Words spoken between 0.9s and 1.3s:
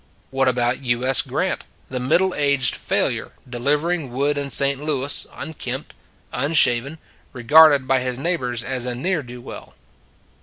S.